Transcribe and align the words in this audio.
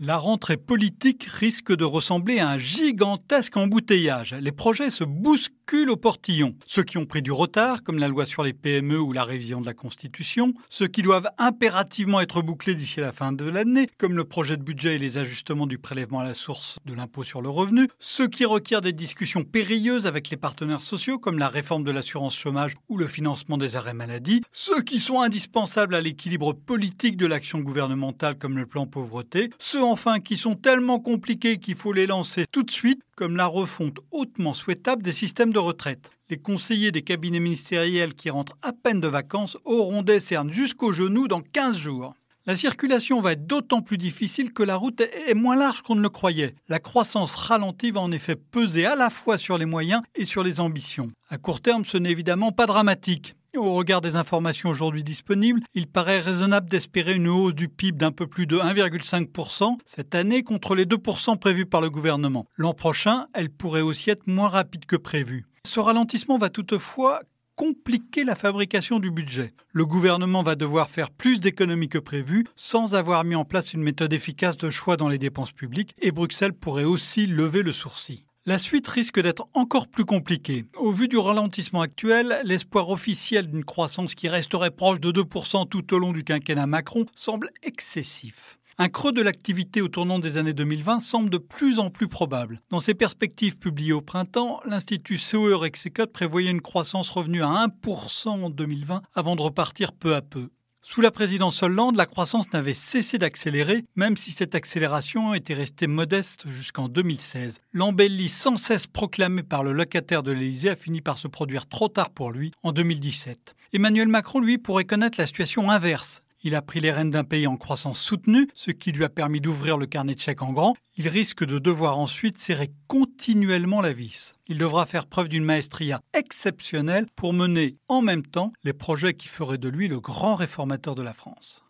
La 0.00 0.16
rentrée 0.16 0.56
politique 0.56 1.22
risque 1.22 1.72
de 1.72 1.84
ressembler 1.84 2.40
à 2.40 2.48
un 2.48 2.58
gigantesque 2.58 3.56
embouteillage. 3.56 4.34
Les 4.40 4.50
projets 4.50 4.90
se 4.90 5.04
bousculent 5.04 5.88
au 5.88 5.96
portillon. 5.96 6.56
Ceux 6.66 6.82
qui 6.82 6.98
ont 6.98 7.06
pris 7.06 7.22
du 7.22 7.30
retard, 7.30 7.84
comme 7.84 8.00
la 8.00 8.08
loi 8.08 8.26
sur 8.26 8.42
les 8.42 8.54
PME 8.54 8.98
ou 8.98 9.12
la 9.12 9.22
révision 9.22 9.60
de 9.60 9.66
la 9.66 9.72
Constitution, 9.72 10.52
ceux 10.68 10.88
qui 10.88 11.02
doivent 11.02 11.30
impérativement 11.38 12.20
être 12.20 12.42
bouclés 12.42 12.74
d'ici 12.74 12.98
la 12.98 13.12
fin 13.12 13.30
de 13.30 13.44
l'année, 13.44 13.86
comme 13.96 14.16
le 14.16 14.24
projet 14.24 14.56
de 14.56 14.64
budget 14.64 14.96
et 14.96 14.98
les 14.98 15.16
ajustements 15.16 15.68
du 15.68 15.78
prélèvement 15.78 16.18
à 16.18 16.24
la 16.24 16.34
source 16.34 16.80
de 16.86 16.92
l'impôt 16.92 17.22
sur 17.22 17.40
le 17.40 17.48
revenu, 17.48 17.86
ceux 18.00 18.26
qui 18.26 18.44
requièrent 18.44 18.80
des 18.80 18.92
discussions 18.92 19.44
périlleuses 19.44 20.08
avec 20.08 20.28
les 20.28 20.36
partenaires 20.36 20.82
sociaux, 20.82 21.20
comme 21.20 21.38
la 21.38 21.48
réforme 21.48 21.84
de 21.84 21.92
l'assurance 21.92 22.36
chômage 22.36 22.74
ou 22.88 22.98
le 22.98 23.06
financement 23.06 23.58
des 23.58 23.76
arrêts 23.76 23.94
maladie, 23.94 24.42
ceux 24.52 24.82
qui 24.82 24.98
sont 24.98 25.20
indispensables 25.20 25.94
à 25.94 26.00
l'équilibre 26.00 26.52
politique 26.52 27.16
de 27.16 27.26
l'action 27.26 27.60
gouvernementale, 27.60 28.36
comme 28.36 28.58
le 28.58 28.66
plan 28.66 28.88
pauvreté, 28.88 29.50
ceux 29.60 29.84
enfin 29.94 30.18
qui 30.18 30.36
sont 30.36 30.56
tellement 30.56 30.98
compliqués 30.98 31.58
qu'il 31.58 31.76
faut 31.76 31.92
les 31.92 32.08
lancer 32.08 32.46
tout 32.50 32.64
de 32.64 32.70
suite, 32.72 33.00
comme 33.14 33.36
la 33.36 33.46
refonte 33.46 33.98
hautement 34.10 34.52
souhaitable 34.52 35.04
des 35.04 35.12
systèmes 35.12 35.52
de 35.52 35.60
retraite. 35.60 36.10
Les 36.30 36.36
conseillers 36.36 36.90
des 36.90 37.02
cabinets 37.02 37.38
ministériels 37.38 38.14
qui 38.14 38.28
rentrent 38.28 38.56
à 38.62 38.72
peine 38.72 38.98
de 39.00 39.06
vacances 39.06 39.56
auront 39.64 40.02
des 40.02 40.18
cernes 40.18 40.52
jusqu'aux 40.52 40.92
genoux 40.92 41.28
dans 41.28 41.42
15 41.42 41.76
jours. 41.76 42.12
La 42.44 42.56
circulation 42.56 43.20
va 43.20 43.32
être 43.32 43.46
d'autant 43.46 43.82
plus 43.82 43.96
difficile 43.96 44.52
que 44.52 44.64
la 44.64 44.74
route 44.74 45.00
est 45.00 45.34
moins 45.34 45.54
large 45.54 45.82
qu'on 45.82 45.94
ne 45.94 46.02
le 46.02 46.08
croyait. 46.08 46.56
La 46.68 46.80
croissance 46.80 47.36
ralentie 47.36 47.92
va 47.92 48.00
en 48.00 48.10
effet 48.10 48.34
peser 48.34 48.86
à 48.86 48.96
la 48.96 49.10
fois 49.10 49.38
sur 49.38 49.58
les 49.58 49.64
moyens 49.64 50.02
et 50.16 50.24
sur 50.24 50.42
les 50.42 50.58
ambitions. 50.58 51.12
À 51.28 51.38
court 51.38 51.60
terme, 51.60 51.84
ce 51.84 51.98
n'est 51.98 52.10
évidemment 52.10 52.50
pas 52.50 52.66
dramatique. 52.66 53.36
Au 53.56 53.74
regard 53.74 54.00
des 54.00 54.16
informations 54.16 54.68
aujourd'hui 54.68 55.04
disponibles, 55.04 55.60
il 55.74 55.86
paraît 55.86 56.18
raisonnable 56.18 56.68
d'espérer 56.68 57.14
une 57.14 57.28
hausse 57.28 57.54
du 57.54 57.68
PIB 57.68 57.96
d'un 57.96 58.10
peu 58.10 58.26
plus 58.26 58.46
de 58.46 58.58
1,5% 58.58 59.78
cette 59.86 60.16
année 60.16 60.42
contre 60.42 60.74
les 60.74 60.86
2% 60.86 61.38
prévus 61.38 61.66
par 61.66 61.80
le 61.80 61.88
gouvernement. 61.88 62.46
L'an 62.56 62.74
prochain, 62.74 63.26
elle 63.32 63.50
pourrait 63.50 63.80
aussi 63.80 64.10
être 64.10 64.26
moins 64.26 64.48
rapide 64.48 64.86
que 64.86 64.96
prévu. 64.96 65.46
Ce 65.64 65.78
ralentissement 65.78 66.36
va 66.36 66.50
toutefois 66.50 67.20
compliquer 67.54 68.24
la 68.24 68.34
fabrication 68.34 68.98
du 68.98 69.12
budget. 69.12 69.54
Le 69.72 69.86
gouvernement 69.86 70.42
va 70.42 70.56
devoir 70.56 70.90
faire 70.90 71.12
plus 71.12 71.38
d'économies 71.38 71.88
que 71.88 71.98
prévu 71.98 72.44
sans 72.56 72.96
avoir 72.96 73.22
mis 73.22 73.36
en 73.36 73.44
place 73.44 73.72
une 73.72 73.82
méthode 73.82 74.12
efficace 74.12 74.56
de 74.56 74.70
choix 74.70 74.96
dans 74.96 75.08
les 75.08 75.18
dépenses 75.18 75.52
publiques 75.52 75.94
et 76.02 76.10
Bruxelles 76.10 76.54
pourrait 76.54 76.82
aussi 76.82 77.28
lever 77.28 77.62
le 77.62 77.72
sourcil. 77.72 78.24
La 78.46 78.58
suite 78.58 78.86
risque 78.88 79.22
d'être 79.22 79.48
encore 79.54 79.88
plus 79.88 80.04
compliquée. 80.04 80.66
Au 80.76 80.90
vu 80.90 81.08
du 81.08 81.16
ralentissement 81.16 81.80
actuel, 81.80 82.42
l'espoir 82.44 82.90
officiel 82.90 83.50
d'une 83.50 83.64
croissance 83.64 84.14
qui 84.14 84.28
resterait 84.28 84.70
proche 84.70 85.00
de 85.00 85.10
2% 85.10 85.66
tout 85.66 85.94
au 85.94 85.98
long 85.98 86.12
du 86.12 86.24
quinquennat 86.24 86.66
Macron 86.66 87.06
semble 87.16 87.48
excessif. 87.62 88.58
Un 88.76 88.90
creux 88.90 89.12
de 89.12 89.22
l'activité 89.22 89.80
au 89.80 89.88
tournant 89.88 90.18
des 90.18 90.36
années 90.36 90.52
2020 90.52 91.00
semble 91.00 91.30
de 91.30 91.38
plus 91.38 91.78
en 91.78 91.88
plus 91.88 92.06
probable. 92.06 92.60
Dans 92.68 92.80
ses 92.80 92.92
perspectives 92.92 93.56
publiées 93.56 93.94
au 93.94 94.02
printemps, 94.02 94.60
l'Institut 94.66 95.18
COE 95.18 95.56
Rexecode 95.56 96.12
prévoyait 96.12 96.50
une 96.50 96.60
croissance 96.60 97.08
revenue 97.08 97.42
à 97.42 97.48
1% 97.48 98.28
en 98.28 98.50
2020 98.50 99.00
avant 99.14 99.36
de 99.36 99.40
repartir 99.40 99.92
peu 99.92 100.14
à 100.14 100.20
peu. 100.20 100.50
Sous 100.86 101.00
la 101.00 101.10
présidence 101.10 101.62
Hollande, 101.62 101.96
la 101.96 102.04
croissance 102.04 102.52
n'avait 102.52 102.74
cessé 102.74 103.16
d'accélérer, 103.16 103.86
même 103.96 104.18
si 104.18 104.30
cette 104.30 104.54
accélération 104.54 105.32
était 105.32 105.54
restée 105.54 105.86
modeste 105.86 106.44
jusqu'en 106.50 106.88
2016. 106.88 107.60
L'embellie 107.72 108.28
sans 108.28 108.58
cesse 108.58 108.86
proclamée 108.86 109.42
par 109.42 109.64
le 109.64 109.72
locataire 109.72 110.22
de 110.22 110.30
l'Élysée 110.30 110.68
a 110.68 110.76
fini 110.76 111.00
par 111.00 111.16
se 111.16 111.26
produire 111.26 111.66
trop 111.66 111.88
tard 111.88 112.10
pour 112.10 112.30
lui 112.32 112.52
en 112.62 112.72
2017. 112.72 113.56
Emmanuel 113.72 114.08
Macron, 114.08 114.40
lui, 114.40 114.58
pourrait 114.58 114.84
connaître 114.84 115.18
la 115.18 115.26
situation 115.26 115.70
inverse. 115.70 116.22
Il 116.46 116.54
a 116.54 116.60
pris 116.60 116.78
les 116.80 116.92
rênes 116.92 117.10
d'un 117.10 117.24
pays 117.24 117.46
en 117.46 117.56
croissance 117.56 117.98
soutenue, 117.98 118.48
ce 118.54 118.70
qui 118.70 118.92
lui 118.92 119.02
a 119.02 119.08
permis 119.08 119.40
d'ouvrir 119.40 119.78
le 119.78 119.86
carnet 119.86 120.14
de 120.14 120.20
chèques 120.20 120.42
en 120.42 120.52
grand. 120.52 120.76
Il 120.98 121.08
risque 121.08 121.42
de 121.42 121.58
devoir 121.58 121.98
ensuite 121.98 122.36
serrer 122.36 122.70
continuellement 122.86 123.80
la 123.80 123.94
vis. 123.94 124.34
Il 124.46 124.58
devra 124.58 124.84
faire 124.84 125.06
preuve 125.06 125.30
d'une 125.30 125.42
maestria 125.42 126.02
exceptionnelle 126.12 127.06
pour 127.16 127.32
mener 127.32 127.78
en 127.88 128.02
même 128.02 128.26
temps 128.26 128.52
les 128.62 128.74
projets 128.74 129.14
qui 129.14 129.26
feraient 129.26 129.56
de 129.56 129.70
lui 129.70 129.88
le 129.88 130.00
grand 130.00 130.34
réformateur 130.34 130.94
de 130.94 131.02
la 131.02 131.14
France. 131.14 131.64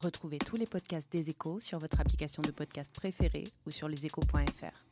Retrouvez 0.00 0.38
tous 0.38 0.56
les 0.56 0.66
podcasts 0.66 1.10
des 1.10 1.30
échos 1.30 1.60
sur 1.60 1.78
votre 1.78 1.98
application 1.98 2.42
de 2.42 2.50
podcast 2.50 2.92
préférée 2.94 3.44
ou 3.66 3.70
sur 3.70 3.88
leséchos.fr. 3.88 4.91